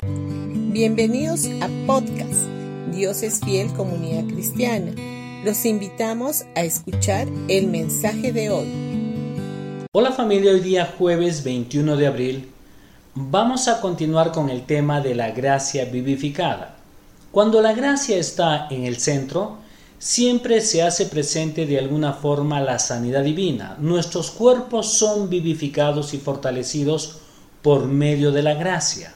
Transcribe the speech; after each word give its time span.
Bienvenidos 0.00 1.46
a 1.60 1.68
podcast 1.84 2.46
Dios 2.92 3.24
es 3.24 3.40
fiel 3.40 3.72
comunidad 3.72 4.32
cristiana. 4.32 4.92
Los 5.44 5.64
invitamos 5.66 6.44
a 6.54 6.62
escuchar 6.62 7.26
el 7.48 7.66
mensaje 7.66 8.32
de 8.32 8.48
hoy. 8.50 9.88
Hola 9.90 10.12
familia, 10.12 10.52
hoy 10.52 10.60
día 10.60 10.94
jueves 10.96 11.42
21 11.42 11.96
de 11.96 12.06
abril 12.06 12.48
vamos 13.16 13.66
a 13.66 13.80
continuar 13.80 14.30
con 14.30 14.50
el 14.50 14.66
tema 14.66 15.00
de 15.00 15.16
la 15.16 15.32
gracia 15.32 15.84
vivificada. 15.86 16.76
Cuando 17.32 17.60
la 17.60 17.72
gracia 17.72 18.18
está 18.18 18.68
en 18.70 18.84
el 18.84 18.98
centro, 18.98 19.56
siempre 19.98 20.60
se 20.60 20.84
hace 20.84 21.06
presente 21.06 21.66
de 21.66 21.76
alguna 21.76 22.12
forma 22.12 22.60
la 22.60 22.78
sanidad 22.78 23.24
divina. 23.24 23.76
Nuestros 23.80 24.30
cuerpos 24.30 24.92
son 24.92 25.28
vivificados 25.28 26.14
y 26.14 26.18
fortalecidos 26.18 27.18
por 27.62 27.88
medio 27.88 28.30
de 28.30 28.42
la 28.42 28.54
gracia. 28.54 29.12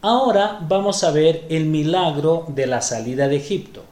Ahora 0.00 0.60
vamos 0.68 1.02
a 1.02 1.10
ver 1.10 1.44
el 1.48 1.64
milagro 1.64 2.46
de 2.46 2.68
la 2.68 2.82
salida 2.82 3.26
de 3.26 3.34
Egipto. 3.34 3.82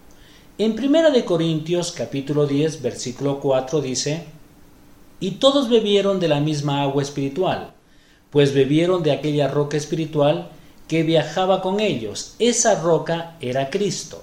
En 0.57 0.79
1 0.79 1.11
de 1.11 1.25
Corintios 1.25 1.91
capítulo 1.91 2.47
10 2.47 2.81
versículo 2.81 3.41
4 3.41 3.81
dice, 3.81 4.25
Y 5.19 5.33
todos 5.33 5.69
bebieron 5.69 6.21
de 6.21 6.29
la 6.29 6.39
misma 6.39 6.83
agua 6.83 7.03
espiritual, 7.03 7.73
pues 8.31 8.55
bebieron 8.55 9.03
de 9.03 9.11
aquella 9.11 9.49
roca 9.49 9.77
espiritual 9.77 10.51
que 10.87 11.03
viajaba 11.03 11.61
con 11.61 11.81
ellos. 11.81 12.37
Esa 12.39 12.81
roca 12.81 13.35
era 13.41 13.69
Cristo. 13.69 14.23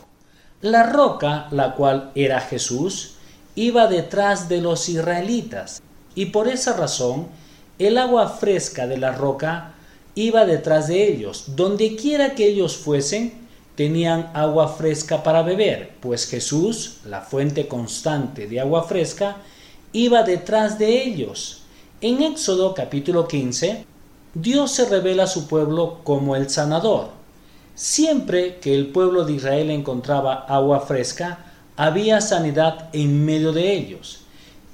La 0.62 0.84
roca, 0.84 1.49
la 1.52 1.76
cual 1.76 2.12
era 2.15 2.40
Jesús, 2.40 3.15
iba 3.55 3.88
detrás 3.88 4.48
de 4.48 4.62
los 4.62 4.88
israelitas, 4.88 5.81
y 6.15 6.27
por 6.27 6.48
esa 6.48 6.77
razón 6.77 7.27
el 7.77 7.98
agua 7.98 8.29
fresca 8.29 8.88
de 8.88 8.98
la 8.98 9.12
roca 9.12 9.73
iba 10.16 10.45
detrás 10.45 10.88
de 10.88 11.08
ellos. 11.08 11.55
Donde 11.55 11.95
quiera 11.95 12.35
que 12.35 12.48
ellos 12.48 12.77
fuesen, 12.77 13.34
tenían 13.76 14.31
agua 14.34 14.67
fresca 14.67 15.23
para 15.23 15.41
beber, 15.41 15.95
pues 15.99 16.27
Jesús, 16.27 16.98
la 17.05 17.21
fuente 17.21 17.68
constante 17.68 18.48
de 18.48 18.60
agua 18.60 18.84
fresca, 18.84 19.37
iba 19.91 20.24
detrás 20.24 20.77
de 20.77 21.04
ellos. 21.04 21.62
En 22.02 22.21
Éxodo 22.21 22.74
capítulo 22.74 23.27
15, 23.27 23.85
Dios 24.34 24.71
se 24.71 24.90
revela 24.90 25.24
a 25.24 25.27
su 25.27 25.48
pueblo 25.48 25.99
como 26.04 26.35
el 26.35 26.49
sanador. 26.49 27.09
Siempre 27.76 28.57
que 28.57 28.76
el 28.76 28.87
pueblo 28.87 29.26
de 29.26 29.34
Israel 29.34 29.71
encontraba 29.71 30.46
agua 30.48 30.82
fresca, 30.82 31.46
había 31.76 32.21
sanidad 32.21 32.90
en 32.93 33.26
medio 33.26 33.52
de 33.52 33.74
ellos. 33.74 34.21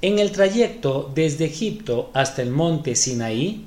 En 0.02 0.19
el 0.19 0.31
trayecto 0.31 1.11
desde 1.13 1.45
Egipto 1.45 2.09
hasta 2.13 2.41
el 2.41 2.52
monte 2.52 2.95
Sinaí 2.95 3.66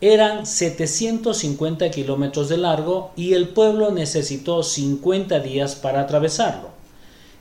eran 0.00 0.46
750 0.46 1.90
kilómetros 1.90 2.48
de 2.48 2.56
largo 2.56 3.12
y 3.16 3.34
el 3.34 3.48
pueblo 3.48 3.90
necesitó 3.90 4.62
50 4.62 5.40
días 5.40 5.74
para 5.74 6.00
atravesarlo. 6.00 6.70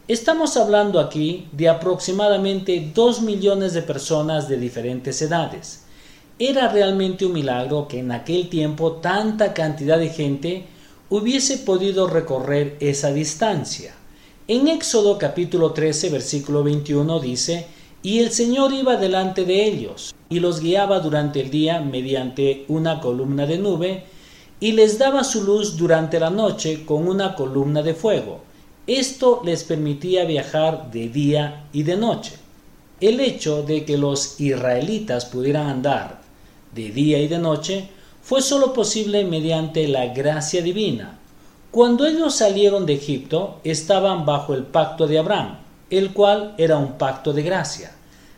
Estamos 0.10 0.58
hablando 0.58 1.00
aquí 1.00 1.48
de 1.52 1.70
aproximadamente 1.70 2.92
2 2.94 3.22
millones 3.22 3.74
de 3.74 3.82
personas 3.82 4.50
de 4.50 4.58
diferentes 4.58 5.22
edades. 5.22 5.84
Era 6.38 6.68
realmente 6.68 7.26
un 7.26 7.34
milagro 7.34 7.88
que 7.88 8.00
en 8.00 8.12
aquel 8.12 8.50
tiempo 8.50 8.94
tanta 8.94 9.54
cantidad 9.54 9.98
de 9.98 10.10
gente 10.10 10.66
hubiese 11.10 11.60
podido 11.60 12.08
recorrer 12.08 12.76
esa 12.80 13.14
distancia. 13.14 13.94
En 14.48 14.68
Éxodo 14.68 15.18
capítulo 15.18 15.74
13 15.74 16.10
versículo 16.10 16.64
21 16.64 17.20
dice, 17.20 17.68
y 18.02 18.20
el 18.20 18.32
Señor 18.32 18.74
iba 18.74 18.96
delante 18.96 19.46
de 19.46 19.66
ellos, 19.66 20.16
y 20.30 20.40
los 20.40 20.62
guiaba 20.62 21.00
durante 21.00 21.42
el 21.42 21.50
día 21.50 21.82
mediante 21.82 22.66
una 22.68 23.02
columna 23.02 23.46
de 23.46 23.58
nube, 23.58 24.04
y 24.60 24.74
les 24.74 24.98
daba 24.98 25.24
su 25.24 25.44
luz 25.44 25.78
durante 25.78 26.20
la 26.20 26.30
noche 26.30 26.86
con 26.86 27.08
una 27.08 27.36
columna 27.36 27.82
de 27.82 27.94
fuego. 27.94 28.42
Esto 28.88 29.42
les 29.44 29.64
permitía 29.64 30.26
viajar 30.26 30.92
de 30.92 31.10
día 31.10 31.66
y 31.74 31.84
de 31.84 31.96
noche. 31.96 32.34
El 33.02 33.20
hecho 33.20 33.64
de 33.64 33.86
que 33.86 33.98
los 33.98 34.40
israelitas 34.42 35.26
pudieran 35.26 35.68
andar 35.68 36.22
de 36.74 36.90
día 36.90 37.20
y 37.20 37.28
de 37.28 37.40
noche 37.40 37.90
fue 38.22 38.42
sólo 38.42 38.74
posible 38.74 39.24
mediante 39.26 39.88
la 39.88 40.08
gracia 40.08 40.62
divina. 40.62 41.18
Cuando 41.72 42.06
ellos 42.06 42.36
salieron 42.36 42.86
de 42.86 42.96
Egipto, 42.96 43.60
estaban 43.64 44.26
bajo 44.26 44.54
el 44.54 44.64
pacto 44.64 45.08
de 45.08 45.20
Abraham, 45.20 45.58
el 45.90 46.14
cual 46.14 46.56
era 46.58 46.78
un 46.78 46.94
pacto 46.94 47.34
de 47.34 47.44
gracia. 47.44 47.92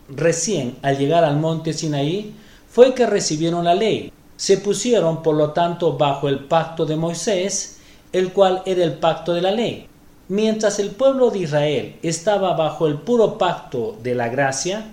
Recién 0.10 0.78
al 0.82 0.98
llegar 0.98 1.24
al 1.24 1.38
monte 1.38 1.74
Sinaí 1.74 2.34
fue 2.70 2.94
que 2.94 3.06
recibieron 3.06 3.66
la 3.66 3.76
ley. 3.76 4.12
Se 4.36 4.58
pusieron, 4.58 5.22
por 5.22 5.36
lo 5.36 5.52
tanto, 5.52 5.98
bajo 5.98 6.28
el 6.28 6.40
pacto 6.40 6.86
de 6.86 6.96
Moisés, 6.96 7.78
el 8.12 8.34
cual 8.34 8.64
era 8.66 8.84
el 8.84 8.94
pacto 8.94 9.34
de 9.34 9.42
la 9.42 9.52
ley. 9.52 9.88
Mientras 10.28 10.80
el 10.80 10.92
pueblo 10.92 11.30
de 11.30 11.40
Israel 11.40 11.96
estaba 12.02 12.56
bajo 12.56 12.88
el 12.88 12.96
puro 12.96 13.38
pacto 13.38 13.98
de 14.02 14.16
la 14.16 14.30
gracia, 14.30 14.86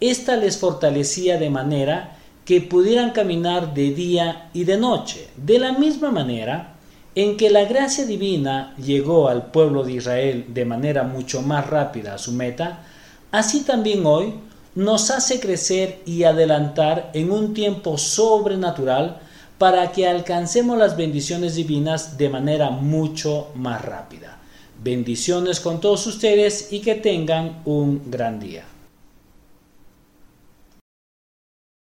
ésta 0.00 0.36
les 0.36 0.56
fortalecía 0.56 1.38
de 1.38 1.50
manera 1.50 2.16
que 2.44 2.62
pudieran 2.62 3.10
caminar 3.10 3.74
de 3.74 3.90
día 3.90 4.48
y 4.54 4.64
de 4.64 4.78
noche. 4.78 5.28
De 5.36 5.58
la 5.58 5.72
misma 5.72 6.10
manera 6.10 6.77
en 7.14 7.36
que 7.36 7.50
la 7.50 7.64
gracia 7.64 8.06
divina 8.06 8.74
llegó 8.76 9.28
al 9.28 9.50
pueblo 9.50 9.82
de 9.82 9.94
Israel 9.94 10.46
de 10.48 10.64
manera 10.64 11.02
mucho 11.02 11.42
más 11.42 11.66
rápida 11.66 12.14
a 12.14 12.18
su 12.18 12.32
meta, 12.32 12.84
así 13.32 13.60
también 13.60 14.04
hoy 14.06 14.34
nos 14.74 15.10
hace 15.10 15.40
crecer 15.40 16.00
y 16.06 16.24
adelantar 16.24 17.10
en 17.14 17.32
un 17.32 17.54
tiempo 17.54 17.98
sobrenatural 17.98 19.18
para 19.58 19.90
que 19.90 20.06
alcancemos 20.06 20.78
las 20.78 20.96
bendiciones 20.96 21.56
divinas 21.56 22.16
de 22.16 22.28
manera 22.28 22.70
mucho 22.70 23.48
más 23.56 23.84
rápida. 23.84 24.38
Bendiciones 24.82 25.58
con 25.58 25.80
todos 25.80 26.06
ustedes 26.06 26.72
y 26.72 26.78
que 26.80 26.94
tengan 26.94 27.62
un 27.64 28.08
gran 28.08 28.38
día. 28.38 28.64